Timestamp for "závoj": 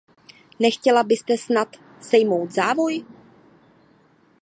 2.51-3.05